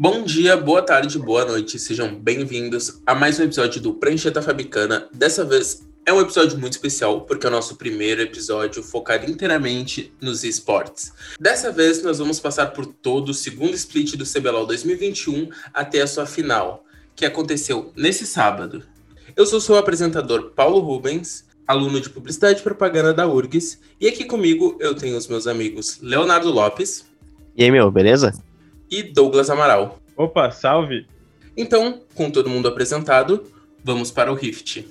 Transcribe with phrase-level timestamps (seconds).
[0.00, 5.08] Bom dia, boa tarde, boa noite, sejam bem-vindos a mais um episódio do Prancheta Fabicana.
[5.12, 10.12] Dessa vez é um episódio muito especial, porque é o nosso primeiro episódio focado inteiramente
[10.20, 11.12] nos esportes.
[11.40, 16.06] Dessa vez nós vamos passar por todo o segundo split do CBLOL 2021 até a
[16.06, 16.84] sua final,
[17.16, 18.84] que aconteceu nesse sábado.
[19.34, 24.24] Eu sou seu apresentador Paulo Rubens, aluno de Publicidade e Propaganda da URGS, e aqui
[24.24, 27.04] comigo eu tenho os meus amigos Leonardo Lopes.
[27.56, 28.32] E aí, meu, beleza?
[28.90, 29.98] E Douglas Amaral.
[30.16, 31.06] Opa, salve!
[31.56, 33.44] Então, com todo mundo apresentado,
[33.84, 34.86] vamos para o Rift.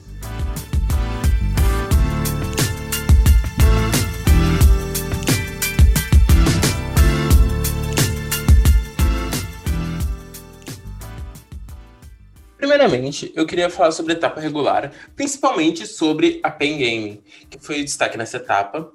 [12.57, 17.81] Primeiramente, eu queria falar sobre a etapa regular, principalmente sobre a Pen Game, que foi
[17.81, 18.91] o destaque nessa etapa,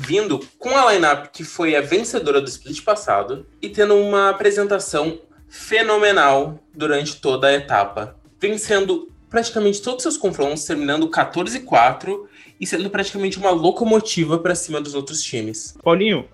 [0.00, 5.20] vindo com a lineup que foi a vencedora do split passado e tendo uma apresentação
[5.46, 12.26] fenomenal durante toda a etapa, vencendo praticamente todos os seus confrontos, terminando 14-4
[12.58, 15.76] e sendo praticamente uma locomotiva para cima dos outros times.
[15.82, 16.26] Paulinho,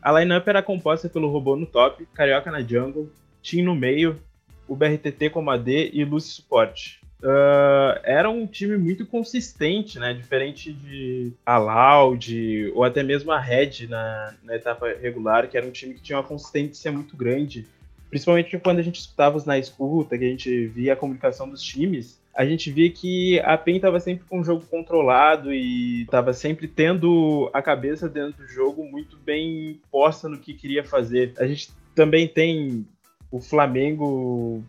[0.00, 3.10] a lineup era composta pelo robô no top, Carioca na jungle,
[3.42, 4.22] Tim no meio,
[4.68, 7.03] o BRTT como AD e Lucy suporte.
[7.24, 10.12] Uh, era um time muito consistente, né?
[10.12, 15.66] Diferente de a Loud ou até mesmo a Red na, na etapa regular, que era
[15.66, 17.66] um time que tinha uma consistência muito grande.
[18.10, 21.62] Principalmente quando a gente escutava os na escuta, que a gente via a comunicação dos
[21.62, 26.34] times, a gente via que a PEN estava sempre com o jogo controlado e estava
[26.34, 31.32] sempre tendo a cabeça dentro do jogo muito bem posta no que queria fazer.
[31.38, 32.86] A gente também tem
[33.30, 34.62] o Flamengo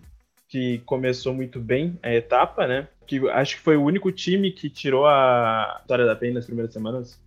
[0.56, 2.88] que começou muito bem a etapa, né?
[3.06, 6.72] Que acho que foi o único time que tirou a vitória da PEN nas primeiras
[6.72, 7.20] semanas.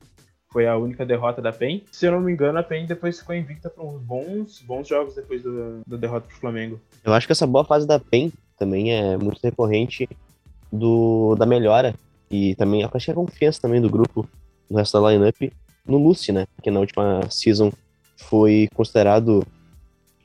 [0.50, 1.82] Foi a única derrota da PEN.
[1.92, 5.14] Se eu não me engano, a PEN depois ficou invicta por uns bons, bons jogos
[5.14, 6.80] depois do, da derrota pro Flamengo.
[7.04, 10.08] Eu acho que essa boa fase da PEN também é muito recorrente
[10.72, 11.94] do, da melhora
[12.30, 14.26] e também acho que a confiança também do grupo
[14.70, 15.52] no resto da lineup
[15.84, 16.46] no Lucy, né?
[16.62, 17.70] Que na última season
[18.16, 19.46] foi considerado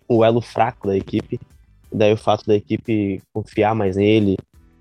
[0.07, 1.38] o elo fraco da equipe.
[1.93, 4.37] Daí o fato da equipe confiar mais nele,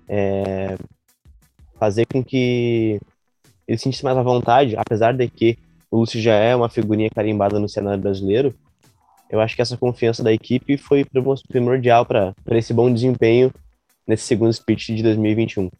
[0.07, 0.77] é,
[1.79, 2.99] fazer com que
[3.67, 5.57] ele se sentisse mais à vontade, apesar de que
[5.91, 8.53] o Lúcio já é uma figurinha carimbada no cenário brasileiro,
[9.29, 11.05] eu acho que essa confiança da equipe foi
[11.47, 13.51] primordial para esse bom desempenho
[14.05, 15.65] nesse segundo split de 2021.
[15.65, 15.71] Uh,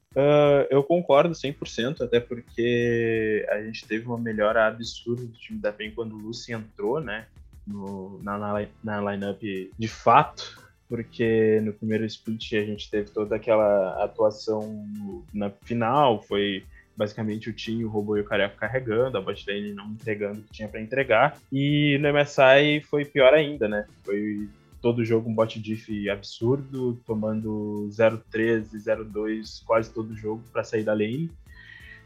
[0.69, 5.91] eu concordo 100%, até porque a gente teve uma melhora absurda do time da PEN
[5.91, 7.25] quando o Lúcio entrou, né?
[7.65, 10.61] no, na, na, na lineup de fato,
[10.94, 14.86] porque no primeiro split a gente teve toda aquela atuação
[15.34, 16.64] na final, foi
[16.96, 20.52] basicamente o Tim, o Robô e o Careca carregando, a botlane não entregando o que
[20.52, 23.88] tinha para entregar, e no MSI foi pior ainda, né?
[24.06, 24.48] Foi
[24.84, 30.94] todo jogo um bot diff absurdo, tomando 0-13, 0-2 quase todo jogo para sair da
[30.94, 31.31] lane.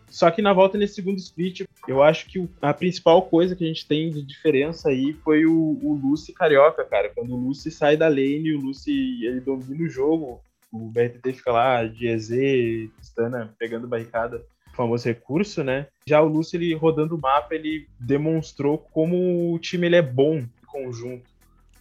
[0.10, 3.68] Só que na volta nesse segundo split, eu acho que a principal coisa que a
[3.68, 7.12] gente tem de diferença aí foi o, o Lucy Carioca, cara.
[7.14, 10.42] Quando o Lucy sai da lane, o Lucy ele domina o jogo,
[10.72, 15.88] o BRTT fica lá de EZ, Stana pegando barricada, famoso recurso, né?
[16.08, 20.38] Já o Lucy ele rodando o mapa, ele demonstrou como o time ele é bom
[20.38, 21.30] em conjunto.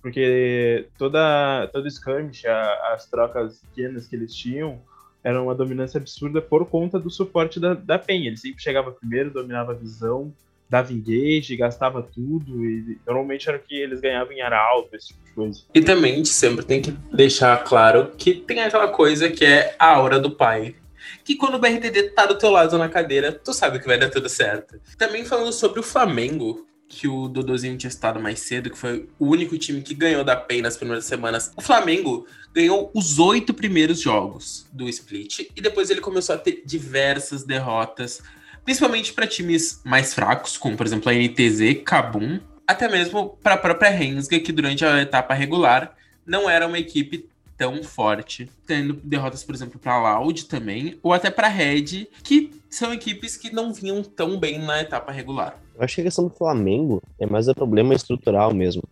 [0.01, 4.81] Porque toda todo skirmish, as trocas pequenas que eles tinham,
[5.27, 8.29] era uma dominância absurda por conta do suporte da, da PEN.
[8.29, 10.33] Ele sempre chegava primeiro, dominava a visão,
[10.71, 15.25] dava engage, gastava tudo, e normalmente era o que eles ganhavam em alta, esse tipo
[15.25, 15.63] de coisa.
[15.75, 19.75] E também a gente sempre tem que deixar claro que tem aquela coisa que é
[19.81, 20.77] a aura do pai.
[21.25, 24.11] Que quando o BRTD tá do teu lado na cadeira, tu sabe que vai dar
[24.11, 24.81] tudo certo.
[24.97, 29.27] Também falando sobre o Flamengo, que o Dodozinho tinha estado mais cedo, que foi o
[29.27, 31.53] único time que ganhou da PEN nas primeiras semanas.
[31.57, 36.63] O Flamengo ganhou os oito primeiros jogos do split e depois ele começou a ter
[36.65, 38.23] diversas derrotas,
[38.65, 43.59] principalmente para times mais fracos, como por exemplo a NTZ, Kabum, até mesmo para a
[43.59, 45.95] própria Rensga, que durante a etapa regular
[46.25, 51.31] não era uma equipe tão forte, tendo derrotas, por exemplo, para Loud também, ou até
[51.31, 55.59] para Red, que são equipes que não vinham tão bem na etapa regular.
[55.77, 58.83] Eu acho que a questão do Flamengo é mais um problema estrutural mesmo.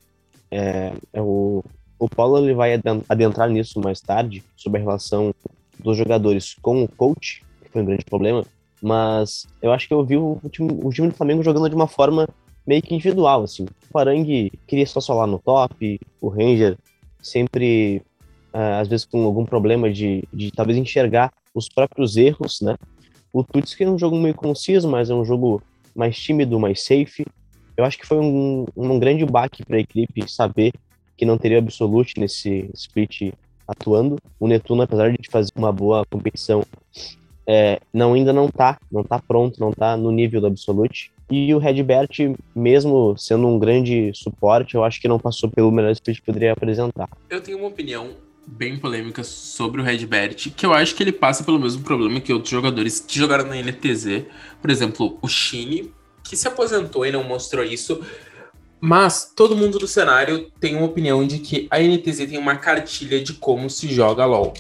[0.50, 1.64] É, é o,
[1.98, 2.78] o Paulo ele vai
[3.08, 5.34] adentrar nisso mais tarde, sobre a relação
[5.78, 8.44] dos jogadores com o coach, que foi um grande problema,
[8.82, 11.88] mas eu acho que eu vi o time, o time do Flamengo jogando de uma
[11.88, 12.28] forma
[12.66, 13.64] meio que individual, assim.
[13.64, 16.76] O Parangue queria só solar no top, o Ranger
[17.22, 18.02] sempre
[18.52, 22.76] uh, às vezes com algum problema de, de talvez enxergar os próprios erros, né?
[23.32, 25.62] O Tuts que é um jogo meio conciso, mas é um jogo
[25.94, 27.24] mais tímido, mais safe.
[27.76, 30.72] Eu acho que foi um, um grande baque para a equipe saber
[31.16, 33.32] que não teria Absolute nesse split
[33.66, 34.16] atuando.
[34.38, 36.64] O Netuno, apesar de fazer uma boa competição,
[37.46, 41.12] é, não ainda não tá, não tá pronto, não tá no nível do Absolute.
[41.30, 42.10] E o Redbert,
[42.54, 46.52] mesmo sendo um grande suporte, eu acho que não passou pelo melhor split que poderia
[46.52, 47.08] apresentar.
[47.30, 48.10] Eu tenho uma opinião
[48.46, 52.32] bem polêmica sobre o Redbert, que eu acho que ele passa pelo mesmo problema que
[52.32, 54.26] outros jogadores que jogaram na NTZ.
[54.60, 55.92] Por exemplo, o Shine,
[56.22, 58.02] que se aposentou e não mostrou isso.
[58.80, 63.22] Mas todo mundo do cenário tem uma opinião de que a NTZ tem uma cartilha
[63.22, 64.52] de como se joga LoL.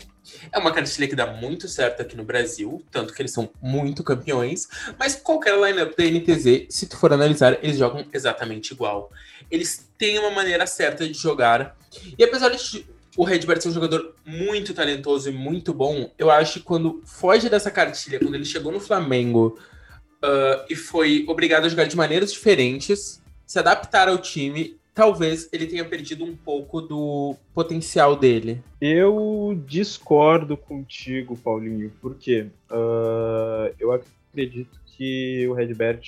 [0.50, 4.02] É uma cartilha que dá muito certo aqui no Brasil, tanto que eles são muito
[4.02, 9.10] campeões, mas qualquer lineup da NTZ, se tu for analisar, eles jogam exatamente igual.
[9.50, 11.76] Eles têm uma maneira certa de jogar.
[12.18, 16.54] E apesar de o Redbert ser um jogador muito talentoso e muito bom, eu acho
[16.54, 19.58] que quando foge dessa cartilha, quando ele chegou no Flamengo
[20.22, 25.66] uh, e foi obrigado a jogar de maneiras diferentes, se adaptar ao time, talvez ele
[25.66, 28.62] tenha perdido um pouco do potencial dele.
[28.80, 36.02] Eu discordo contigo, Paulinho, porque uh, eu acredito que o Redbert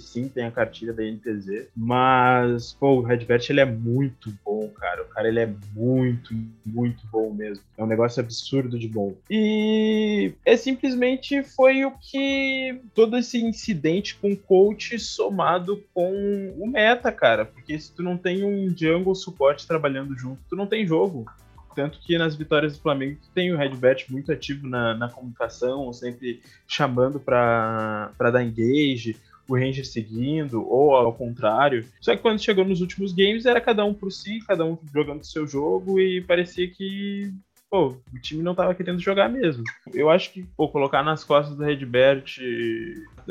[0.00, 5.02] sim tem a cartilha da NTZ, mas pô, o Redbert ele é muito bom, cara.
[5.02, 6.34] O cara ele é muito,
[6.64, 7.64] muito bom mesmo.
[7.76, 9.14] É um negócio absurdo de bom.
[9.30, 16.66] E é simplesmente foi o que todo esse incidente com o coach somado com o
[16.66, 17.44] meta, cara.
[17.44, 21.26] Porque se tu não tem um jungle suporte trabalhando junto, tu não tem jogo.
[21.74, 26.40] Tanto que nas vitórias do Flamengo tem o Redbert muito ativo na, na comunicação, sempre
[26.66, 29.16] chamando para dar engage,
[29.48, 31.86] o Ranger seguindo, ou ao contrário.
[32.00, 35.24] Só que quando chegou nos últimos games, era cada um por si, cada um jogando
[35.24, 37.32] seu jogo, e parecia que
[37.72, 39.64] pô, o time não estava querendo jogar mesmo.
[39.94, 42.36] Eu acho que pô, colocar nas costas do Redbert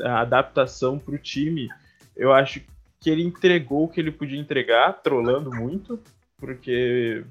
[0.04, 1.70] a adaptação para o time,
[2.18, 2.62] eu acho
[3.00, 6.00] que ele entregou o que ele podia entregar, trolando muito,
[6.38, 7.24] porque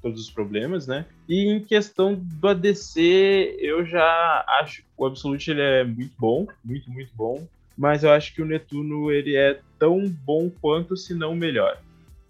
[0.00, 1.06] todos os problemas, né?
[1.28, 6.46] E em questão do ADC, eu já acho que o Absolute ele é muito bom,
[6.64, 7.46] muito, muito bom.
[7.76, 11.80] Mas eu acho que o Netuno ele é tão bom quanto, se não melhor.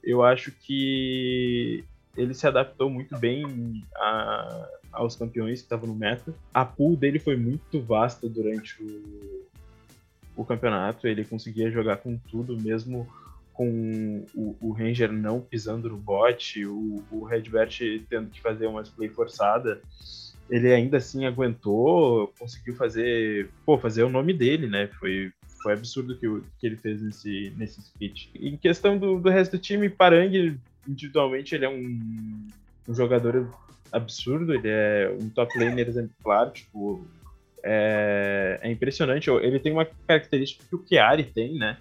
[0.05, 1.82] Eu acho que
[2.17, 6.35] ele se adaptou muito bem a, aos campeões que estavam no meta.
[6.53, 9.47] A pool dele foi muito vasta durante o,
[10.37, 11.06] o campeonato.
[11.06, 13.09] Ele conseguia jogar com tudo, mesmo
[13.59, 17.77] com o, o, Ranger não pisando no bot, o, o Redbert
[18.09, 19.83] tendo que fazer uma play forçada,
[20.49, 24.87] ele ainda assim aguentou, conseguiu fazer, pô, fazer o nome dele, né?
[25.01, 28.29] Foi, foi absurdo que, o, que ele fez nesse, nesse split.
[28.37, 30.57] Em questão do, do resto do time, Parang,
[30.87, 32.47] individualmente, ele é um,
[32.89, 33.53] um jogador
[33.91, 37.05] absurdo, ele é um top laner exemplar, tipo,
[37.65, 39.29] é, é impressionante.
[39.29, 41.77] Ele tem uma característica que o Chiari tem, né?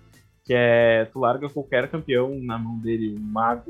[0.48, 3.70] Que é tu larga qualquer campeão na mão dele, um mago,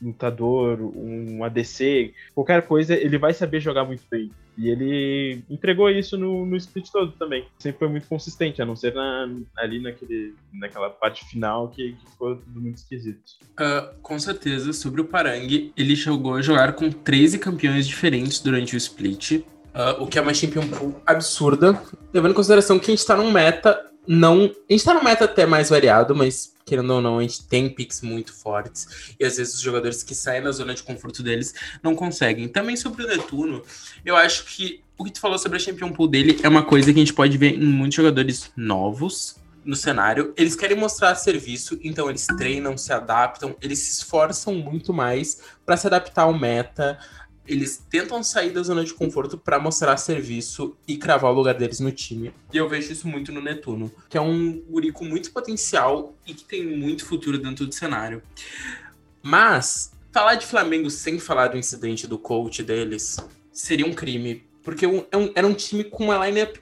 [0.00, 4.30] um lutador, um ADC, qualquer coisa, ele vai saber jogar muito bem.
[4.56, 7.46] E ele entregou isso no, no split todo também.
[7.58, 12.10] Sempre foi muito consistente, a não ser na, ali naquele, naquela parte final que, que
[12.10, 13.32] ficou tudo muito esquisito.
[13.52, 18.76] Uh, com certeza, sobre o Parang, ele chegou a jogar com 13 campeões diferentes durante
[18.76, 19.32] o split.
[19.74, 21.82] Uh, o que é uma champion pool absurda,
[22.12, 24.52] levando em consideração que a gente tá num meta não.
[24.68, 27.68] A gente tá num meta até mais variado, mas querendo ou não, a gente tem
[27.68, 29.14] picks muito fortes.
[29.18, 32.48] E às vezes os jogadores que saem da zona de conforto deles não conseguem.
[32.48, 33.62] Também sobre o Netuno,
[34.04, 36.92] eu acho que o que tu falou sobre a Champion Pool dele é uma coisa
[36.92, 40.32] que a gente pode ver em muitos jogadores novos no cenário.
[40.36, 45.76] Eles querem mostrar serviço, então eles treinam, se adaptam, eles se esforçam muito mais para
[45.76, 46.98] se adaptar ao meta,
[47.46, 51.80] eles tentam sair da zona de conforto para mostrar serviço e cravar o lugar deles
[51.80, 52.32] no time.
[52.52, 56.34] E eu vejo isso muito no Netuno, que é um guri com muito potencial e
[56.34, 58.22] que tem muito futuro dentro do cenário.
[59.22, 63.18] Mas falar de Flamengo sem falar do incidente do coach deles
[63.52, 64.90] seria um crime, porque é
[65.34, 66.56] era um time com uma lineup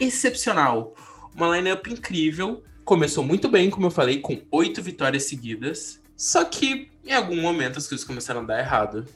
[0.00, 0.94] excepcional,
[1.34, 2.62] uma lineup incrível.
[2.84, 6.00] Começou muito bem, como eu falei, com oito vitórias seguidas.
[6.16, 9.06] Só que em algum momento as coisas começaram a dar errado.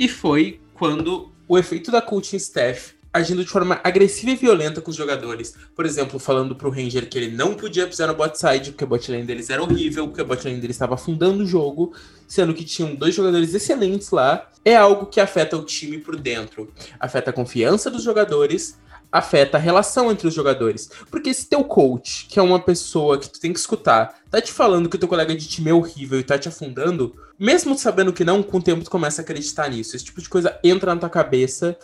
[0.00, 4.90] E foi quando o efeito da coaching staff agindo de forma agressiva e violenta com
[4.90, 5.54] os jogadores.
[5.76, 8.86] Por exemplo, falando pro Ranger que ele não podia pisar no bot side, porque a
[8.86, 11.92] bot lane deles era horrível, porque a bot lane deles estava afundando o jogo,
[12.26, 14.48] sendo que tinham dois jogadores excelentes lá.
[14.64, 16.72] É algo que afeta o time por dentro.
[16.98, 18.78] Afeta a confiança dos jogadores,
[19.12, 20.90] afeta a relação entre os jogadores.
[21.10, 24.52] Porque se teu coach, que é uma pessoa que tu tem que escutar, tá te
[24.52, 28.12] falando que o teu colega de time é horrível e tá te afundando, mesmo sabendo
[28.12, 29.96] que não, com o tempo tu começa a acreditar nisso.
[29.96, 31.76] Esse tipo de coisa entra na tua cabeça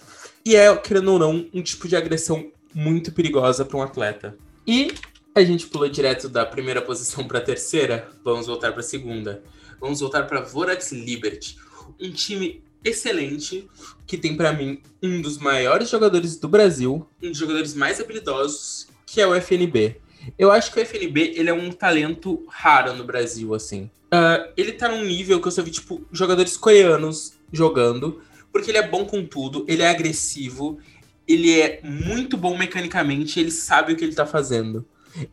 [0.44, 4.36] e é, querendo ou não, um tipo de agressão muito perigosa para um atleta.
[4.66, 4.94] E
[5.34, 9.42] a gente pulou direto da primeira posição para a terceira, vamos voltar para a segunda.
[9.80, 13.68] Vamos voltar para Vorax Liberty 5, um time excelente,
[14.06, 18.88] que tem para mim um dos maiores jogadores do Brasil, um dos jogadores mais habilidosos,
[19.04, 20.00] que é o FNB.
[20.38, 23.90] Eu acho que o FNB ele é um talento raro no Brasil, assim.
[24.06, 28.20] Uh, ele tá num nível que eu só vi, tipo, jogadores coreanos jogando,
[28.52, 30.78] porque ele é bom com tudo, ele é agressivo,
[31.26, 34.86] ele é muito bom mecanicamente, ele sabe o que ele tá fazendo.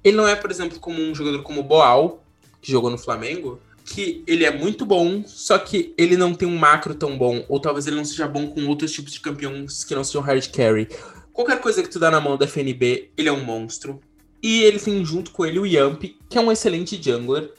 [0.03, 2.23] Ele não é, por exemplo, como um jogador como o Boal,
[2.61, 6.57] que jogou no Flamengo, que ele é muito bom, só que ele não tem um
[6.57, 9.95] macro tão bom, ou talvez ele não seja bom com outros tipos de campeões que
[9.95, 10.87] não sejam hard carry.
[11.31, 13.99] Qualquer coisa que tu dá na mão da FNB, ele é um monstro.
[14.41, 17.51] E ele tem junto com ele o Yamp, que é um excelente jungler.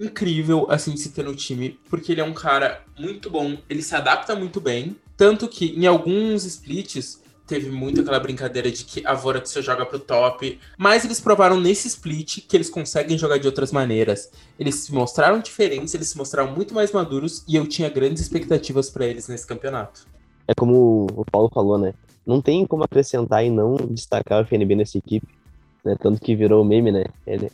[0.00, 3.82] Incrível, assim, de se ter no time, porque ele é um cara muito bom, ele
[3.82, 4.96] se adapta muito bem.
[5.16, 9.98] Tanto que em alguns splits, teve muito aquela brincadeira de que a Vorax joga pro
[9.98, 14.30] top, mas eles provaram nesse split que eles conseguem jogar de outras maneiras.
[14.58, 18.90] Eles se mostraram diferentes, eles se mostraram muito mais maduros e eu tinha grandes expectativas
[18.90, 20.06] para eles nesse campeonato.
[20.46, 21.94] É como o Paulo falou, né?
[22.26, 25.26] Não tem como acrescentar e não destacar o FNB nessa equipe.
[25.82, 25.96] Né?
[25.98, 27.04] Tanto que virou meme, né?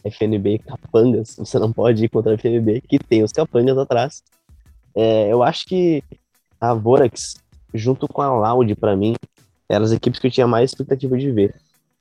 [0.04, 1.36] FNB capangas.
[1.38, 4.24] Você não pode ir contra a FNB, que tem os capangas atrás.
[4.94, 6.02] É, eu acho que
[6.60, 7.36] a Vorax,
[7.72, 9.14] junto com a Loud, para mim,
[9.74, 11.54] eram as equipes que eu tinha mais expectativa de ver.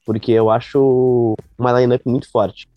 [0.06, 2.68] Porque eu acho uma lineup muito forte,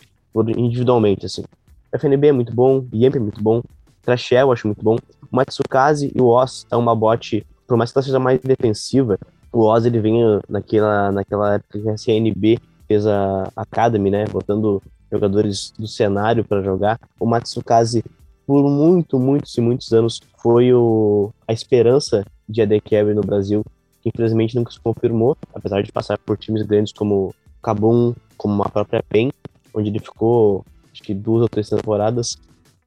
[0.56, 1.44] individualmente, assim.
[1.92, 3.62] FNB é muito bom, Yamp é muito bom,
[4.02, 4.96] Trashel eu acho muito bom.
[5.30, 9.18] O Matsukaze e o Oz é uma bot, por mais que ela seja mais defensiva,
[9.52, 14.82] o Oz ele vem naquela, naquela época que a CNB fez a Academy, né, botando
[15.10, 17.00] jogadores do cenário para jogar.
[17.18, 18.04] O Matsukaze,
[18.46, 23.64] por muito, muitos e muitos anos, foi o, a esperança de AD Carry no Brasil
[24.06, 28.68] que infelizmente nunca se confirmou, apesar de passar por times grandes como Kabum, como a
[28.68, 29.32] própria PEN,
[29.74, 32.36] onde ele ficou acho que duas ou três temporadas.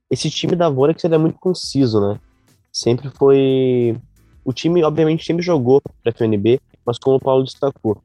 [0.10, 2.20] Esse time da Vorax ele é muito conciso, né?
[2.72, 3.96] Sempre foi.
[4.44, 8.02] O time, obviamente, sempre jogou para FNB, mas como o Paulo destacou,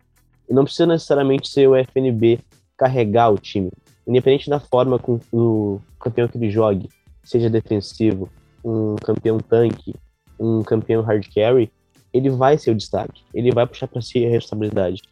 [0.50, 2.40] não precisa necessariamente ser o FNB
[2.76, 3.70] carregar o time.
[4.06, 6.90] Independente da forma com o campeão que ele jogue,
[7.22, 8.28] seja defensivo,
[8.62, 9.94] um campeão tanque,
[10.38, 11.70] um campeão hard carry,
[12.14, 15.02] ele vai ser o destaque, ele vai puxar para si a responsabilidade.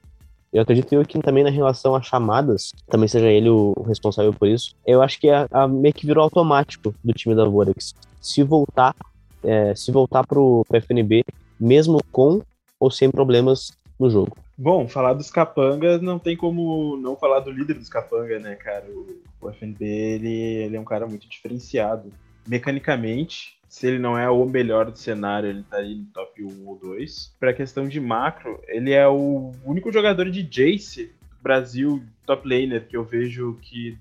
[0.53, 4.77] Eu acredito que também na relação a chamadas, também seja ele o responsável por isso,
[4.87, 7.95] eu acho que é a, meio que virou automático do time da Vorax.
[8.21, 8.95] Se voltar,
[9.43, 11.25] é, se voltar pro, pro FNB,
[11.59, 12.41] mesmo com
[12.79, 14.37] ou sem problemas no jogo.
[14.57, 18.85] Bom, falar dos capangas não tem como não falar do líder dos capangas, né, cara?
[18.91, 22.13] O, o FNB, ele, ele é um cara muito diferenciado.
[22.47, 26.69] Mecanicamente, se ele não é o melhor do cenário, ele tá aí no top 1
[26.69, 27.35] ou 2.
[27.41, 32.87] Pra questão de macro, ele é o único jogador de Jace do Brasil top laner
[32.87, 33.97] que eu vejo que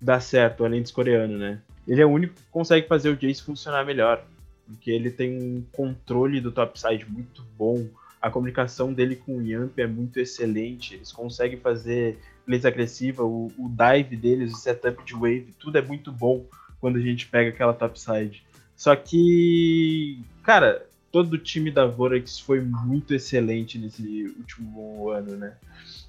[0.00, 1.60] dá certo, além dos coreanos, né?
[1.86, 4.24] Ele é o único que consegue fazer o Jace funcionar melhor.
[4.66, 7.86] Porque ele tem um controle do topside muito bom.
[8.22, 10.94] A comunicação dele com o Yamp é muito excelente.
[10.94, 15.82] Eles conseguem fazer plays agressiva, o, o dive deles, o setup de wave, tudo é
[15.82, 16.46] muito bom
[16.80, 18.42] quando a gente pega aquela topside.
[18.74, 25.56] Só que, cara, todo o time da Vorax foi muito excelente nesse último ano, né?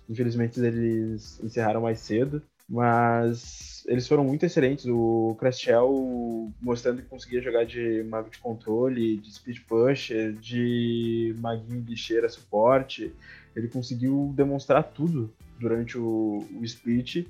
[0.09, 4.85] Infelizmente eles encerraram mais cedo, mas eles foram muito excelentes.
[4.85, 11.81] O Crashel mostrando que conseguia jogar de mago de controle, de speed pusher, de maguinho
[11.81, 13.13] de cheira suporte.
[13.55, 17.27] Ele conseguiu demonstrar tudo durante o, o split.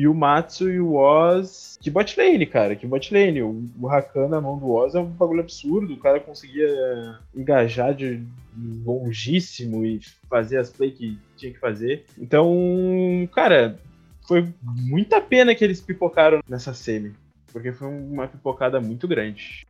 [0.00, 1.78] E o Matsu e o Oz.
[1.78, 2.74] Que bot lane, cara.
[2.74, 3.42] Que bot lane.
[3.42, 5.92] O, o na mão do Oz é um bagulho absurdo.
[5.92, 8.24] O cara conseguia engajar de
[8.82, 12.06] longíssimo e fazer as play que tinha que fazer.
[12.16, 13.78] Então, cara,
[14.26, 17.12] foi muita pena que eles pipocaram nessa semi.
[17.52, 19.66] Porque foi uma pipocada muito grande.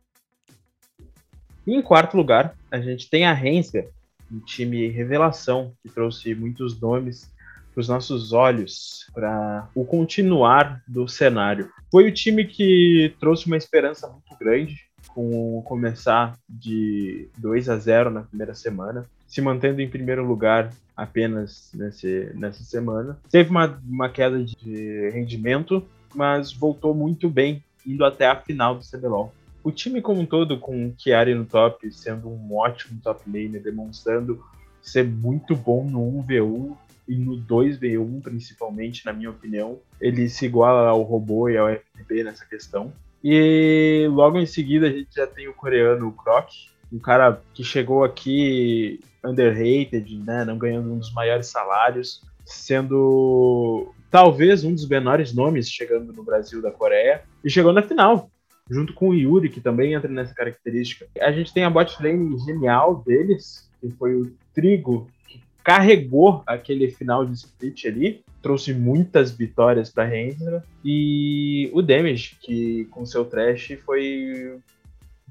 [1.67, 3.85] E em quarto lugar, a gente tem a Rensga,
[4.31, 7.29] um time revelação que trouxe muitos nomes
[7.73, 11.69] para os nossos olhos, para o continuar do cenário.
[11.91, 17.77] Foi o time que trouxe uma esperança muito grande com o começar de 2 a
[17.77, 23.17] 0 na primeira semana, se mantendo em primeiro lugar apenas nesse, nessa semana.
[23.29, 28.85] Teve uma, uma queda de rendimento, mas voltou muito bem, indo até a final do
[28.85, 29.33] CBLOL.
[29.63, 33.61] O time como um todo, com o Chiari no top, sendo um ótimo top laner,
[33.61, 34.43] demonstrando
[34.81, 36.75] ser muito bom no 1v1,
[37.11, 42.23] e no 2v1 principalmente, na minha opinião, ele se iguala ao robô e ao FB
[42.23, 42.93] nessa questão.
[43.21, 46.49] E logo em seguida a gente já tem o coreano o Croc,
[46.91, 54.63] um cara que chegou aqui underrated, né, não ganhando um dos maiores salários, sendo talvez
[54.63, 58.31] um dos menores nomes chegando no Brasil da Coreia, e chegou na final.
[58.69, 61.05] junto com o Yuri, que também entra nessa característica.
[61.19, 65.09] A gente tem a bot lane genial deles, que foi o Trigo,
[65.63, 72.85] carregou aquele final de split ali, trouxe muitas vitórias para Renzga, e o Damage, que
[72.85, 74.59] com seu trash foi,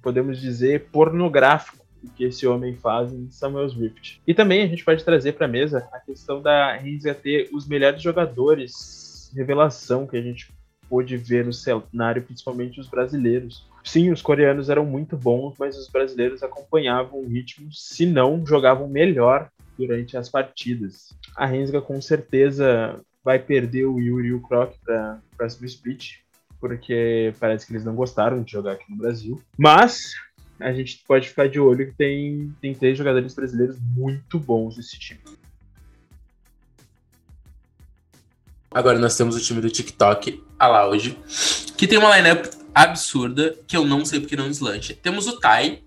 [0.03, 4.23] podemos dizer, pornográfico o que esse homem faz em Samuel's Rift.
[4.27, 7.69] E também a gente pode trazer para a mesa a questão da Renzga ter os
[7.69, 10.53] melhores jogadores revelação que a gente
[10.89, 13.69] pôde ver no cenário, principalmente os brasileiros.
[13.85, 18.89] Sim, os coreanos eram muito bons, mas os brasileiros acompanhavam o ritmo, se não jogavam
[18.89, 19.49] melhor
[19.81, 21.17] durante as partidas.
[21.35, 26.19] A Rensga com certeza vai perder o Yuri e o Croc para o próximo split,
[26.59, 29.41] porque parece que eles não gostaram de jogar aqui no Brasil.
[29.57, 30.13] Mas
[30.59, 34.99] a gente pode ficar de olho que tem, tem três jogadores brasileiros muito bons nesse
[34.99, 35.21] time.
[38.71, 41.19] Agora nós temos o time do TikTok, a Loud,
[41.77, 44.95] que tem uma lineup absurda que eu não sei porque não deslancha.
[44.95, 45.83] Temos o Tai,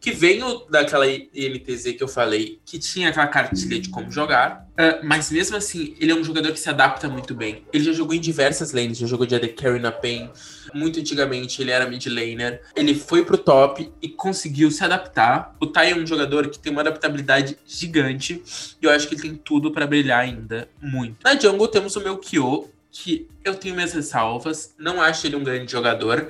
[0.00, 5.04] que veio daquela INTZ que eu falei, que tinha aquela cartilha de como jogar, uh,
[5.04, 7.64] mas mesmo assim, ele é um jogador que se adapta muito bem.
[7.72, 10.30] Ele já jogou em diversas lanes, já jogou de AD Carry na PEN,
[10.72, 15.56] muito antigamente ele era mid laner, ele foi pro top e conseguiu se adaptar.
[15.60, 18.42] O Tai é um jogador que tem uma adaptabilidade gigante,
[18.80, 21.16] e eu acho que ele tem tudo para brilhar ainda, muito.
[21.24, 25.42] Na jungle temos o meu Kyo, que eu tenho minhas ressalvas, não acho ele um
[25.42, 26.28] grande jogador,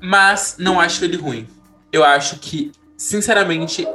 [0.00, 1.46] mas não acho ele ruim.
[1.92, 3.86] Eu acho que sinceramente,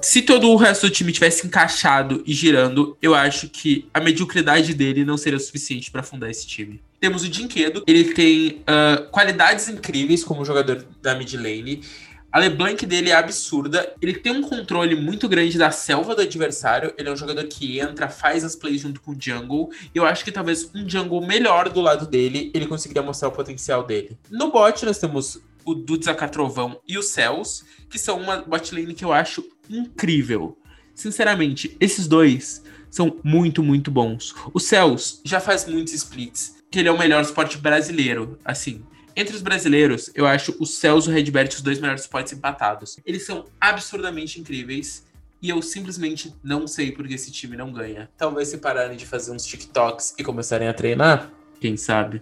[0.00, 4.72] se todo o resto do time tivesse encaixado e girando, eu acho que a mediocridade
[4.74, 6.80] dele não seria suficiente para fundar esse time.
[7.00, 11.82] Temos o Dinquedo, ele tem uh, qualidades incríveis como jogador da mid lane.
[12.30, 13.94] A LeBlanc dele é absurda.
[14.02, 16.92] Ele tem um controle muito grande da selva do adversário.
[16.98, 19.70] Ele é um jogador que entra, faz as plays junto com o jungle.
[19.94, 23.82] Eu acho que talvez um jungle melhor do lado dele, ele conseguiria mostrar o potencial
[23.82, 24.18] dele.
[24.30, 29.04] No bot, nós temos o Dudes Trovão e o Céus, que são uma botlane que
[29.04, 30.56] eu acho incrível.
[30.94, 34.34] Sinceramente, esses dois são muito, muito bons.
[34.54, 38.82] O Céus já faz muitos splits, que ele é o melhor suporte brasileiro, assim.
[39.14, 42.96] Entre os brasileiros, eu acho o Céus e o Redbert os dois melhores suportes empatados.
[43.04, 45.06] Eles são absurdamente incríveis.
[45.40, 48.10] E eu simplesmente não sei porque esse time não ganha.
[48.16, 52.20] Talvez se pararem de fazer uns TikToks e começarem a treinar, quem sabe?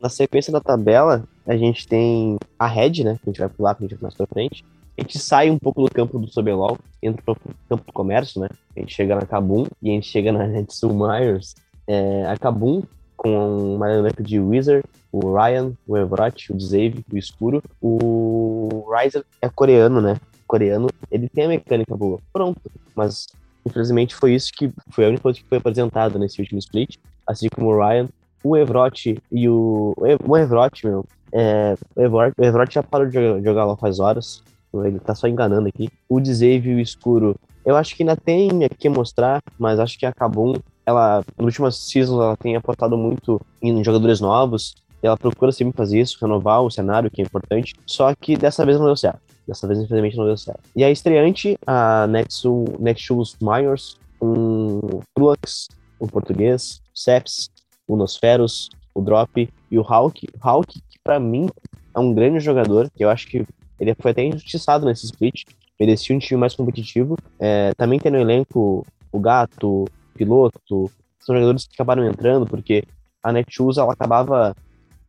[0.00, 3.18] Na sequência da tabela, a gente tem a Red, né?
[3.22, 4.64] Que a gente vai pular, que a gente vai mais pra frente.
[4.96, 7.36] A gente sai um pouco do campo do Sobelol, entra pro
[7.68, 8.48] campo do comércio, né?
[8.76, 11.54] A gente chega na Kabum e a gente chega na Netsu Myers.
[11.86, 12.82] É, a Kabum,
[13.16, 17.62] com uma lineup de Wizard, o Ryan, o Evrot, o Dzave, o Escuro.
[17.80, 20.16] O Riser é coreano, né?
[20.46, 22.20] Coreano, ele tem a mecânica boa.
[22.32, 22.60] Pronto.
[22.94, 23.26] Mas,
[23.64, 26.96] infelizmente, foi isso que foi a única coisa que foi apresentada nesse último split.
[27.26, 28.08] Assim como o Ryan,
[28.42, 29.94] o Evrot e o.
[30.26, 31.04] O Evrot, meu.
[31.32, 34.42] É, o, Evrot, o já parou de jogar, jogar lá faz horas.
[34.74, 35.88] Ele tá só enganando aqui.
[36.08, 40.06] O Dzave e o Escuro, eu acho que ainda tem aqui mostrar, mas acho que
[40.06, 40.54] a Kabum,
[40.86, 44.74] ela, nas últimas seasons, ela tem apostado muito em jogadores novos.
[45.02, 47.74] Ela procura sempre fazer isso, renovar o cenário, que é importante.
[47.86, 49.20] Só que dessa vez não deu certo.
[49.46, 50.60] Dessa vez, infelizmente, não deu certo.
[50.74, 57.50] E a estreante, a Nexus Myers, um Flux, o português, Seps,
[57.88, 60.28] o Nosferos, o Drop e o Hulk.
[60.34, 61.48] O Hulk, que para mim
[61.94, 63.44] é um grande jogador, que eu acho que
[63.80, 65.44] ele foi até injustiçado nesse split,
[65.80, 67.16] merecia um time mais competitivo.
[67.40, 72.84] É, também tem no elenco o Gato, o Piloto, são jogadores que acabaram entrando, porque
[73.22, 74.54] a Netshoes ela acabava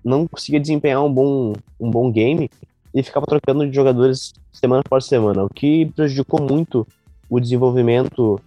[0.04, 2.50] não conseguia desempenhar um bom, um bom game
[2.94, 6.88] e ficava trocando de jogadores semana por semana, o que prejudicou muito
[7.30, 8.40] o desenvolvimento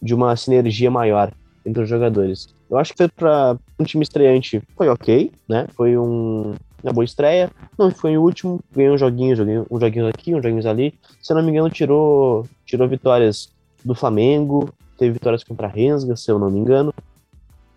[0.00, 1.30] de uma sinergia maior
[1.64, 2.48] entre os jogadores.
[2.70, 5.66] Eu acho que foi para um time estreante, foi ok, né?
[5.74, 7.50] Foi um, uma boa estreia.
[7.78, 10.94] Não foi o último, ganhou um joguinho, joguinho, um joguinho aqui, um joguinho ali.
[11.22, 13.50] Se eu não me engano, tirou, tirou vitórias
[13.84, 16.92] do Flamengo, teve vitórias contra a Rensga, se eu não me engano.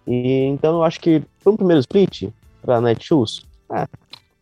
[0.05, 2.29] E então eu acho que foi um primeiro split
[2.61, 3.41] para Netshoes.
[3.69, 3.87] Ah,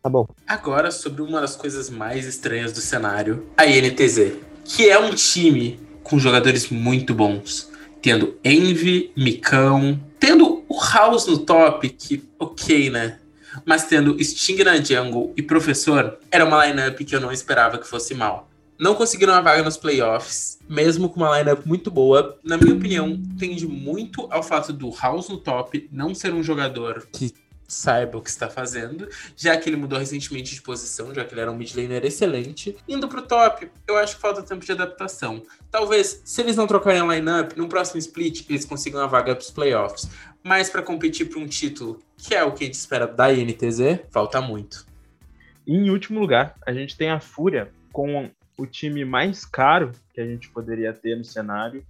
[0.02, 0.26] tá bom.
[0.46, 4.32] Agora sobre uma das coisas mais estranhas do cenário, a INTZ,
[4.64, 7.75] que é um time com jogadores muito bons
[8.06, 13.18] tendo Envy, Micão, tendo o House no top, que ok, né?
[13.64, 17.88] Mas tendo Sting na jungle e Professor, era uma lineup que eu não esperava que
[17.88, 18.48] fosse mal.
[18.78, 22.38] Não conseguiram a vaga nos playoffs, mesmo com uma lineup muito boa.
[22.44, 27.08] Na minha opinião, tende muito ao fato do House no top não ser um jogador
[27.10, 27.34] que
[27.68, 31.40] saiba o que está fazendo, já que ele mudou recentemente de posição, já que ele
[31.40, 32.76] era um mid laner excelente.
[32.88, 35.42] Indo pro top, eu acho que falta tempo de adaptação.
[35.70, 39.50] Talvez, se eles não trocarem a lineup, no próximo split eles consigam a vaga pros
[39.50, 40.08] playoffs.
[40.42, 44.00] Mas para competir por um título, que é o que a gente espera da INTZ,
[44.10, 44.86] falta muito.
[45.66, 50.26] em último lugar, a gente tem a Fúria com o time mais caro que a
[50.26, 51.84] gente poderia ter no cenário,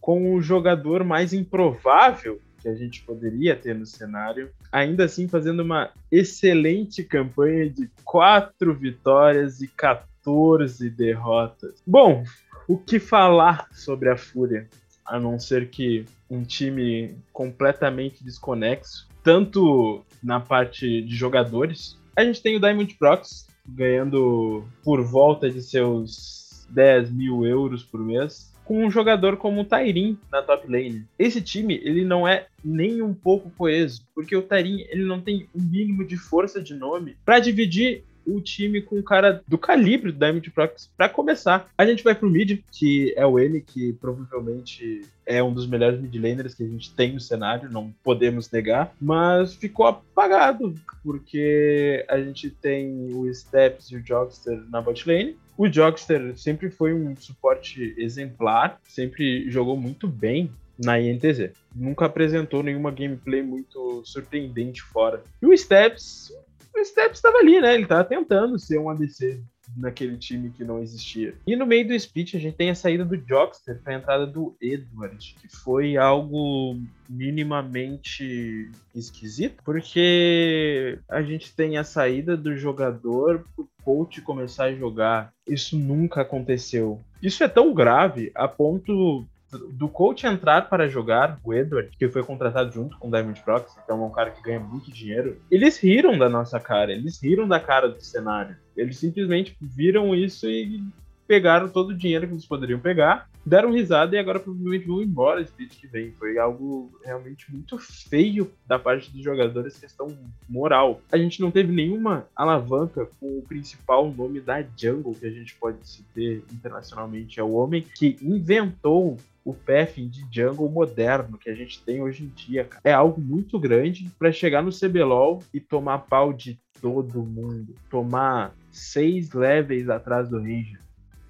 [0.00, 5.60] com o jogador mais improvável que a gente poderia ter no cenário, ainda assim fazendo
[5.60, 11.82] uma excelente campanha de quatro vitórias e 14 derrotas.
[11.84, 12.22] Bom,
[12.68, 14.68] o que falar sobre a Fúria?
[15.04, 21.98] A não ser que um time completamente desconexo, tanto na parte de jogadores.
[22.16, 26.41] A gente tem o Diamond Prox ganhando por volta de seus
[26.72, 31.04] 10 mil euros por mês com um jogador como o Tairin na top lane.
[31.18, 35.48] Esse time, ele não é nem um pouco coeso, porque o Tairin, ele não tem
[35.52, 39.58] o um mínimo de força de nome para dividir o time com um cara do
[39.58, 41.68] calibre do Diamond Prox para começar.
[41.76, 46.00] A gente vai pro mid, que é o N, que provavelmente é um dos melhores
[46.00, 52.04] mid laners que a gente tem no cenário, não podemos negar, mas ficou apagado, porque
[52.08, 56.94] a gente tem o Steps e o Jogster na bot lane, o Jogster sempre foi
[56.94, 61.50] um suporte exemplar, sempre jogou muito bem na INTZ.
[61.74, 65.22] Nunca apresentou nenhuma gameplay muito surpreendente fora.
[65.40, 66.32] E o Steps,
[66.74, 67.74] o Steps estava ali, né?
[67.74, 69.40] Ele estava tentando ser um ADC
[69.76, 71.34] naquele time que não existia.
[71.46, 74.26] E no meio do split a gente tem a saída do Jockster para a entrada
[74.26, 76.76] do Edward, que foi algo
[77.08, 83.44] minimamente esquisito, porque a gente tem a saída do jogador
[83.84, 85.32] coach começar a jogar.
[85.46, 87.00] Isso nunca aconteceu.
[87.22, 89.26] Isso é tão grave a ponto
[89.72, 93.76] do coach entrar para jogar, o Edward, que foi contratado junto com o Diamond Prox,
[93.84, 97.46] então é um cara que ganha muito dinheiro, eles riram da nossa cara, eles riram
[97.46, 98.56] da cara do cenário.
[98.76, 100.82] Eles simplesmente viram isso e
[101.26, 105.40] pegaram todo o dinheiro que eles poderiam pegar, deram risada e agora provavelmente vão embora
[105.40, 106.12] esse vídeo que vem.
[106.12, 110.16] Foi algo realmente muito feio da parte dos jogadores, questão
[110.48, 111.00] moral.
[111.10, 115.54] A gente não teve nenhuma alavanca com o principal nome da jungle que a gente
[115.56, 117.40] pode se ter internacionalmente.
[117.40, 122.24] É o homem que inventou o pathing de jungle moderno que a gente tem hoje
[122.24, 122.64] em dia.
[122.64, 122.80] Cara.
[122.84, 127.74] É algo muito grande para chegar no CBLOL e tomar pau de todo mundo.
[127.90, 130.80] Tomar seis levels atrás do Ranger.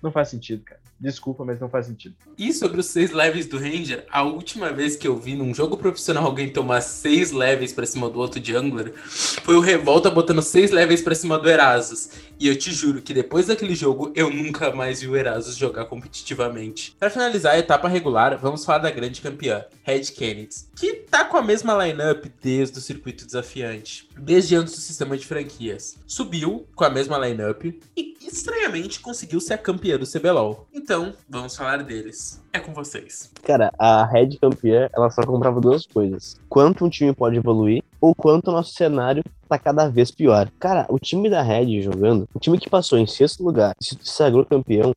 [0.03, 0.82] Não faz sentido, cara.
[1.02, 2.14] Desculpa, mas não faz sentido.
[2.38, 5.76] E sobre os seis levels do Ranger, a última vez que eu vi num jogo
[5.76, 10.70] profissional alguém tomar seis levels pra cima do outro jungler foi o Revolta botando seis
[10.70, 12.10] levels pra cima do Erasus.
[12.38, 15.86] E eu te juro que depois daquele jogo eu nunca mais vi o Erasus jogar
[15.86, 16.94] competitivamente.
[17.00, 21.36] Para finalizar a etapa regular, vamos falar da grande campeã, Red Kennedy, que tá com
[21.36, 25.98] a mesma lineup desde o circuito desafiante, desde antes do sistema de franquias.
[26.06, 27.64] Subiu com a mesma lineup
[27.96, 30.66] e estranhamente conseguiu ser a campeã do CBLOL.
[30.73, 32.42] Então, vamos falar deles.
[32.53, 33.31] É com vocês.
[33.42, 36.37] Cara, a Red campeã, ela só comprava duas coisas.
[36.49, 40.51] Quanto um time pode evoluir ou quanto o nosso cenário tá cada vez pior.
[40.59, 44.45] Cara, o time da Red jogando, o time que passou em sexto lugar, se sagrou
[44.45, 44.95] campeão,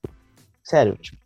[0.63, 1.17] sério, tipo,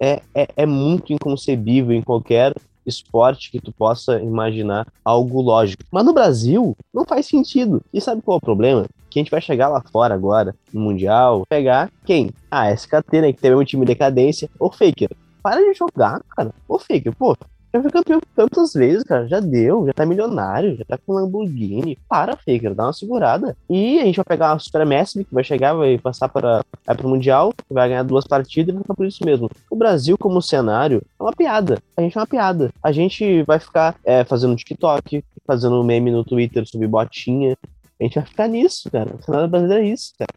[0.00, 2.54] é, é, é muito inconcebível em qualquer
[2.86, 5.82] esporte que tu possa imaginar algo lógico.
[5.90, 7.82] Mas no Brasil, não faz sentido.
[7.92, 8.86] E sabe qual é o problema?
[9.10, 12.30] Que a gente vai chegar lá fora agora, no Mundial, pegar quem?
[12.50, 13.32] Ah, SKT, né?
[13.32, 14.48] Que tem um time de decadência.
[14.58, 15.10] Ô, Faker,
[15.42, 16.54] para de jogar, cara.
[16.68, 17.36] Ô, Faker, pô,
[17.72, 19.26] já foi campeão tantas vezes, cara.
[19.26, 21.98] Já deu, já tá milionário, já tá com Lamborghini.
[22.08, 23.56] Para, Faker, dá uma segurada.
[23.68, 26.96] E a gente vai pegar a Super Messi, que vai chegar, vai passar para, vai
[26.96, 29.50] pro Mundial, vai ganhar duas partidas e vai ficar por isso mesmo.
[29.70, 31.78] O Brasil, como cenário, é uma piada.
[31.96, 32.70] A gente é uma piada.
[32.82, 37.56] A gente vai ficar é, fazendo TikTok, fazendo meme no Twitter sobre botinha.
[37.98, 39.14] A gente vai ficar nisso, cara.
[39.14, 40.32] O cenário brasileiro é isso, cara.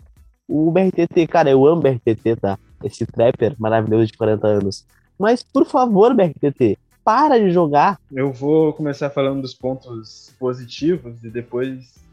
[0.48, 2.58] O BRTT, cara, eu amo BRTT, tá?
[2.84, 4.86] Esse trapper maravilhoso de 40 anos.
[5.18, 8.00] Mas, por favor, BRTT, para de jogar.
[8.12, 12.04] Eu vou começar falando dos pontos positivos e depois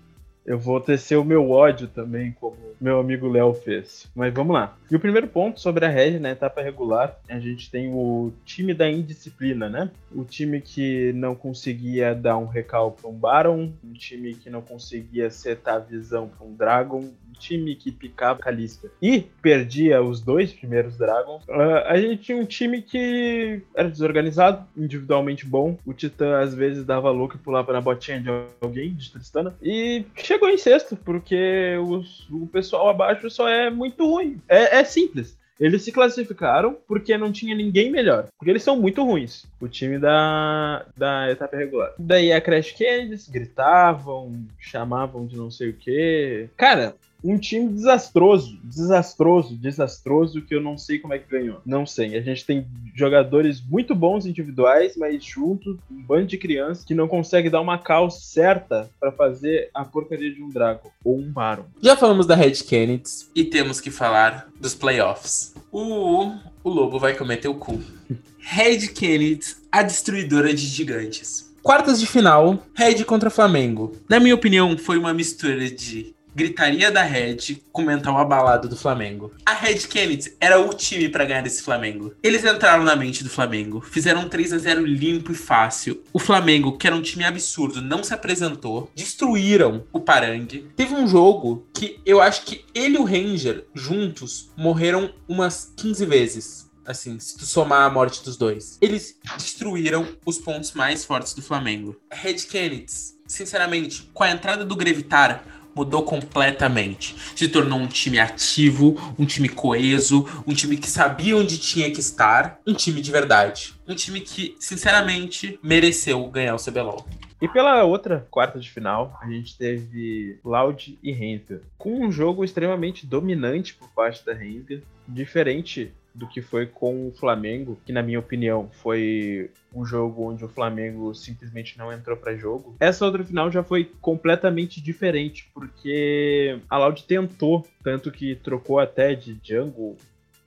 [0.44, 4.10] eu vou tecer o meu ódio também, como meu amigo Léo fez.
[4.14, 4.76] Mas vamos lá.
[4.90, 8.74] E o primeiro ponto sobre a Red na etapa regular, a gente tem o time
[8.74, 9.90] da indisciplina, né?
[10.12, 14.60] O time que não conseguia dar um recal para um Baron, um time que não
[14.60, 17.08] conseguia setar a visão para um Dragon,
[17.42, 22.44] time que picava Kalista e perdia os dois primeiros Dragons, uh, a gente tinha um
[22.44, 25.76] time que era desorganizado, individualmente bom.
[25.84, 28.28] O Titã às vezes dava louco e pulava na botinha de
[28.60, 29.54] alguém, de Tristana.
[29.60, 34.40] E chegou em sexto, porque os, o pessoal abaixo só é muito ruim.
[34.48, 35.36] É, é simples.
[35.60, 38.26] Eles se classificaram porque não tinha ninguém melhor.
[38.36, 39.46] Porque eles são muito ruins.
[39.60, 41.92] O time da, da etapa regular.
[41.98, 46.48] Daí a Crash Candies gritavam, chamavam de não sei o que.
[46.56, 51.60] Cara, um time desastroso, desastroso, desastroso, que eu não sei como é que ganhou.
[51.64, 52.16] Não sei.
[52.16, 57.06] A gente tem jogadores muito bons individuais, mas junto, um bando de crianças que não
[57.06, 61.64] consegue dar uma cal certa para fazer a porcaria de um Dragon ou um Baron.
[61.80, 65.54] Já falamos da Red Kennedy e temos que falar dos playoffs.
[65.70, 66.32] O,
[66.64, 67.80] o Lobo vai cometer o cu.
[68.38, 71.52] Red Kennedy, a destruidora de gigantes.
[71.62, 73.96] Quartas de final, Red contra Flamengo.
[74.08, 79.32] Na minha opinião, foi uma mistura de gritaria da Red com mental abalado do Flamengo.
[79.44, 82.14] A Red Kennedy era o time para ganhar esse Flamengo.
[82.22, 86.02] Eles entraram na mente do Flamengo, fizeram um 3 a 0 limpo e fácil.
[86.12, 90.68] O Flamengo, que era um time absurdo, não se apresentou, destruíram o Parangue.
[90.76, 96.04] Teve um jogo que eu acho que ele e o Ranger juntos morreram umas 15
[96.06, 96.70] vezes.
[96.84, 98.76] Assim, se tu somar a morte dos dois.
[98.80, 101.96] Eles destruíram os pontos mais fortes do Flamengo.
[102.10, 102.92] Red Kennedy,
[103.26, 107.14] sinceramente, com a entrada do Grevitar, mudou completamente.
[107.36, 112.00] Se tornou um time ativo, um time coeso, um time que sabia onde tinha que
[112.00, 113.74] estar, um time de verdade.
[113.86, 117.06] Um time que, sinceramente, mereceu ganhar o CBLOL.
[117.40, 122.44] E pela outra quarta de final, a gente teve Loud e Renfield, com um jogo
[122.44, 128.02] extremamente dominante por parte da Renfield, diferente do que foi com o Flamengo, que na
[128.02, 132.76] minha opinião foi um jogo onde o Flamengo simplesmente não entrou para jogo.
[132.78, 139.14] Essa outra final já foi completamente diferente, porque a Loud tentou, tanto que trocou até
[139.14, 139.96] de jungle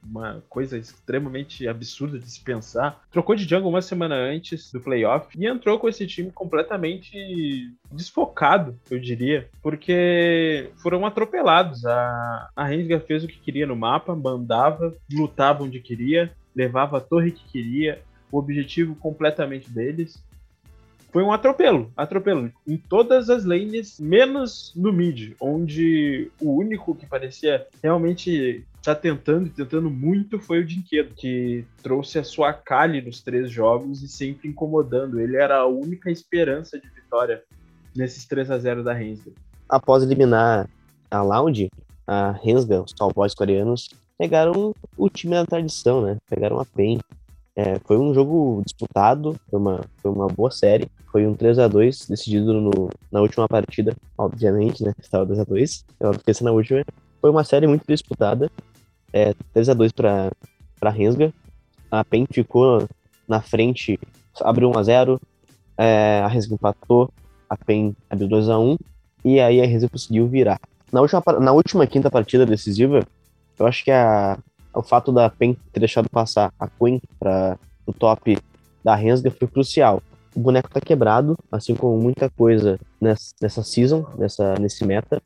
[0.09, 3.01] uma coisa extremamente absurda de se pensar.
[3.11, 8.77] Trocou de jungle uma semana antes do playoff e entrou com esse time completamente desfocado,
[8.89, 11.85] eu diria, porque foram atropelados.
[11.85, 17.01] A, a Rensga fez o que queria no mapa, mandava, lutava onde queria, levava a
[17.01, 20.23] torre que queria, o objetivo completamente deles
[21.15, 27.05] foi um atropelo, atropelo em todas as lanes, menos no mid, onde o único que
[27.05, 33.01] parecia realmente estar tá tentando, tentando muito foi o Dinquedo, que trouxe a sua Kali
[33.01, 35.19] nos três jogos e sempre incomodando.
[35.19, 37.43] Ele era a única esperança de vitória
[37.95, 39.31] nesses 3 a 0 da Rensga.
[39.67, 40.69] Após eliminar
[41.09, 41.69] a Loud,
[42.05, 46.17] a Rensga, os cowboys coreanos, pegaram o time da tradição, né?
[46.29, 46.99] Pegaram a PEN,
[47.55, 50.87] é, foi um jogo disputado, foi uma, foi uma boa série.
[51.11, 54.93] Foi um 3 a 2 decidido no, na última partida, obviamente, né?
[54.99, 56.83] Estava 2 a 2 eu esqueci na última.
[57.21, 58.51] Foi uma série muito disputada.
[59.15, 61.33] É, 3 a 2 para Rensga.
[61.89, 62.85] A PEN ficou
[63.25, 63.97] na frente,
[64.41, 65.21] abriu 1 a 0
[65.77, 67.09] é, a Rensga empatou,
[67.49, 68.77] a PEN abriu 2 a 1
[69.23, 70.59] e aí a Rensga conseguiu virar.
[70.91, 73.07] Na última, na última quinta partida decisiva,
[73.57, 74.37] eu acho que a,
[74.73, 78.37] o fato da PEN ter deixado passar a Queen para o top
[78.83, 80.03] da Rensga foi crucial.
[80.35, 85.21] O boneco tá quebrado, assim como muita coisa nessa, nessa season, nessa, nesse meta.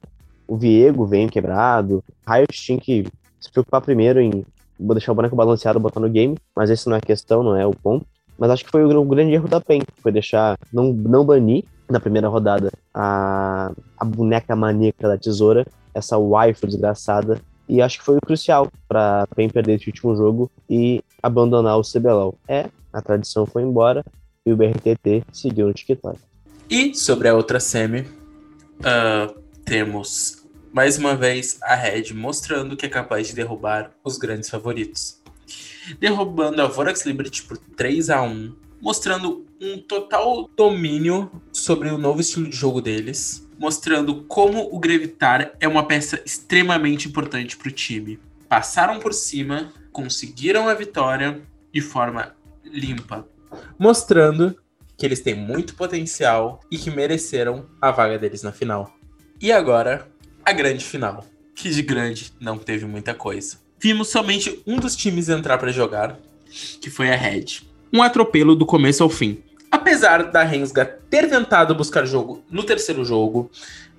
[0.47, 2.03] O Viego vem quebrado.
[2.27, 3.07] Riot tinha que
[3.39, 4.45] se preocupar primeiro em
[4.79, 7.65] deixar o boneco balanceado botar no game, mas esse não é a questão, não é
[7.65, 8.05] o ponto.
[8.37, 11.65] Mas acho que foi o, o grande erro da PEN, foi deixar, não, não banir
[11.89, 18.05] na primeira rodada a, a boneca maníaca da tesoura, essa waifu desgraçada e acho que
[18.05, 22.35] foi crucial para PEN perder esse último jogo e abandonar o CBLOL.
[22.47, 24.03] É, a tradição foi embora
[24.45, 26.17] e o BRTT seguiu no TikTok.
[26.69, 30.38] E sobre a outra semi, uh, temos
[30.71, 35.21] mais uma vez a Red mostrando que é capaz de derrubar os grandes favoritos.
[35.99, 42.21] Derrubando a Vorax Liberty por 3 a 1 mostrando um total domínio sobre o novo
[42.21, 47.71] estilo de jogo deles mostrando como o Grevitar é uma peça extremamente importante para o
[47.71, 48.17] time.
[48.47, 53.27] Passaram por cima, conseguiram a vitória de forma limpa,
[53.77, 54.55] mostrando
[54.97, 58.93] que eles têm muito potencial e que mereceram a vaga deles na final.
[59.41, 60.09] E agora,
[60.49, 63.57] a grande final, que de grande não teve muita coisa.
[63.79, 66.17] Vimos somente um dos times entrar para jogar,
[66.81, 67.61] que foi a Red.
[67.93, 69.43] Um atropelo do começo ao fim.
[69.71, 73.51] Apesar da Rensga ter tentado buscar jogo no terceiro jogo,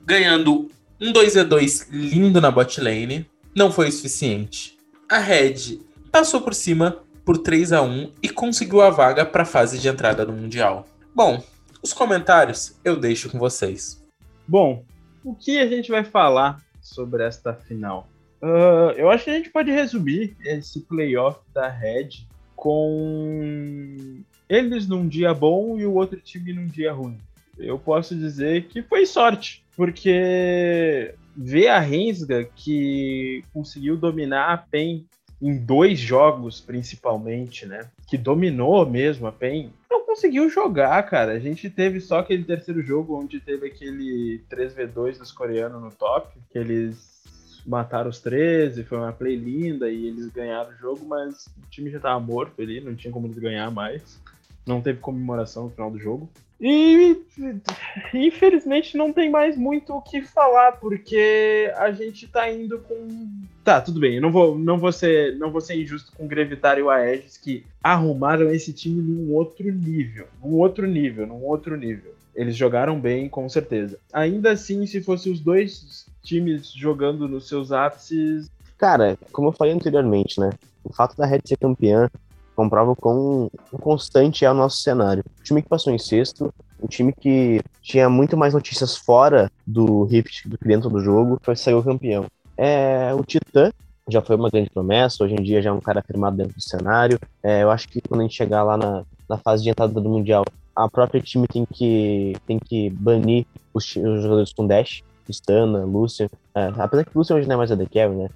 [0.04, 0.68] ganhando
[1.00, 4.76] um 2v2 lindo na bot lane, não foi o suficiente.
[5.08, 5.78] A Red
[6.10, 9.86] passou por cima por 3 a 1 e conseguiu a vaga para a fase de
[9.86, 10.88] entrada no Mundial.
[11.14, 11.42] Bom,
[11.80, 14.02] os comentários eu deixo com vocês.
[14.48, 14.84] Bom,
[15.24, 18.09] o que a gente vai falar sobre esta final?
[18.42, 22.09] Uh, eu acho que a gente pode resumir esse playoff da Red
[22.56, 27.18] com eles num dia bom e o outro time num dia ruim.
[27.59, 35.06] Eu posso dizer que foi sorte, porque ver a Rensga que conseguiu dominar a PEN
[35.40, 37.88] em dois jogos principalmente, né?
[38.07, 41.33] Que dominou mesmo a PEN, não conseguiu jogar, cara.
[41.33, 46.37] A gente teve só aquele terceiro jogo onde teve aquele 3v2 dos coreanos no top,
[46.50, 47.20] que eles
[47.66, 51.90] mataram os 13, foi uma play linda e eles ganharam o jogo, mas o time
[51.90, 54.20] já tava morto ali, não tinha como eles ganhar mais.
[54.66, 56.29] Não teve comemoração no final do jogo.
[56.61, 57.16] E
[58.12, 63.29] infelizmente não tem mais muito o que falar, porque a gente tá indo com.
[63.64, 66.29] Tá, tudo bem, eu não vou, não vou, ser, não vou ser injusto com o
[66.29, 70.27] Grevitar e o Aegis que arrumaram esse time num outro nível.
[70.44, 72.14] Num outro nível, num outro nível.
[72.35, 73.99] Eles jogaram bem, com certeza.
[74.12, 78.51] Ainda assim, se fosse os dois times jogando nos seus ápices.
[78.77, 80.51] Cara, como eu falei anteriormente, né?
[80.85, 82.11] O fato da Red ser campeã
[82.61, 85.25] comprova quão constante é o nosso cenário.
[85.40, 90.05] O time que passou em sexto, o time que tinha muito mais notícias fora do
[90.05, 92.27] Rift do que dentro do jogo, foi saiu campeão.
[92.57, 93.73] É, o Titã
[94.09, 96.62] já foi uma grande promessa, hoje em dia já é um cara afirmado dentro do
[96.62, 97.18] cenário.
[97.42, 100.09] É, eu acho que quando a gente chegar lá na, na fase de entrada do
[100.11, 100.44] Mundial,
[100.77, 106.29] a própria time tem que, tem que banir os, os jogadores com dash, Stana, Lucian.
[106.55, 108.29] É, apesar que o Lucian hoje não é mais a The Carry, né?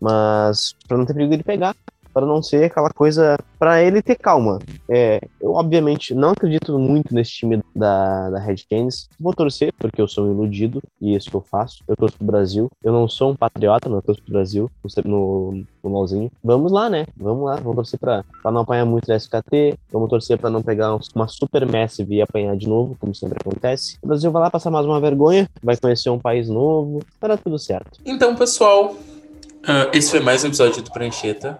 [0.00, 1.74] Mas pra não ter perigo de pegar
[2.14, 4.60] para não ser aquela coisa para ele ter calma.
[4.88, 9.08] É, eu obviamente não acredito muito nesse time da, da Red Canes.
[9.18, 11.82] Vou torcer porque eu sou um iludido e é isso que eu faço.
[11.88, 12.70] Eu torço pro Brasil.
[12.82, 14.70] Eu não sou um patriota, eu torço pro Brasil
[15.04, 16.30] no, no LOLzinho.
[16.42, 17.06] Vamos lá, né?
[17.16, 17.56] Vamos lá.
[17.56, 19.78] Vamos torcer para não apanhar muito da SKT.
[19.90, 23.98] Vamos torcer para não pegar uma super massive e apanhar de novo, como sempre acontece.
[24.02, 27.58] O Brasil vai lá passar mais uma vergonha, vai conhecer um país novo, dará tudo
[27.58, 27.98] certo.
[28.04, 31.58] Então, pessoal, uh, esse foi mais um episódio do Prancheta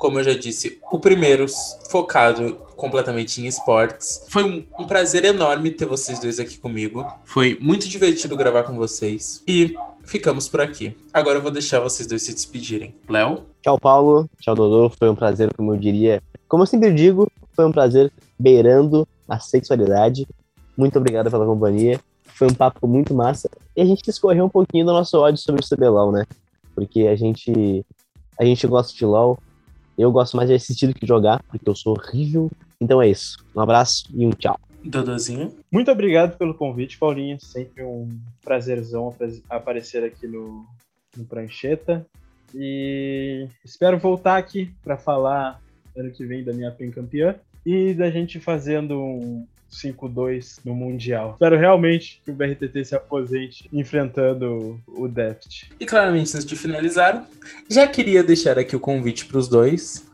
[0.00, 1.44] como eu já disse, o primeiro
[1.90, 4.24] focado completamente em esportes.
[4.30, 7.06] Foi um, um, prazer enorme ter vocês dois aqui comigo.
[7.22, 9.44] Foi muito divertido gravar com vocês.
[9.46, 10.96] E ficamos por aqui.
[11.12, 12.94] Agora eu vou deixar vocês dois se despedirem.
[13.06, 13.44] Léo?
[13.62, 14.26] Tchau, Paulo.
[14.40, 14.88] Tchau, Dodô.
[14.88, 16.22] Foi um prazer, como eu diria.
[16.48, 20.26] Como eu sempre digo, foi um prazer beirando a sexualidade.
[20.78, 22.00] Muito obrigado pela companhia.
[22.24, 23.50] Foi um papo muito massa.
[23.76, 26.24] E a gente escorreu um pouquinho do nosso ódio sobre o CBLOL, né?
[26.74, 27.84] Porque a gente,
[28.38, 29.38] a gente gosta de LOL,
[30.00, 32.50] eu gosto mais de assistir do que jogar, porque eu sou horrível.
[32.80, 33.36] Então é isso.
[33.54, 34.58] Um abraço e um tchau.
[34.82, 35.54] Dodozinho.
[35.70, 37.38] Muito obrigado pelo convite, Paulinho.
[37.40, 38.08] Sempre um
[38.42, 39.14] prazerzão
[39.48, 40.64] aparecer aqui no,
[41.16, 42.06] no Prancheta.
[42.54, 45.60] E espero voltar aqui para falar
[45.96, 51.32] ano que vem da minha PEN campeã e da gente fazendo um 5-2 no Mundial.
[51.32, 55.70] Espero realmente que o BRTT se aposente enfrentando o Deft.
[55.78, 57.26] E claramente, antes de finalizar,
[57.68, 60.10] já queria deixar aqui o convite para os dois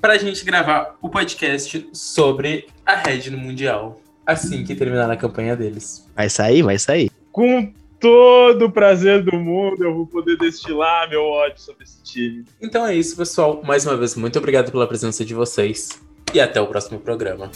[0.00, 5.16] para a gente gravar o podcast sobre a Red no Mundial, assim que terminar a
[5.16, 6.08] campanha deles.
[6.14, 7.10] Vai sair, vai sair.
[7.32, 12.44] Com todo o prazer do mundo, eu vou poder destilar meu ódio sobre esse time.
[12.60, 13.60] Então é isso, pessoal.
[13.64, 16.00] Mais uma vez, muito obrigado pela presença de vocês
[16.32, 17.50] e até o próximo programa.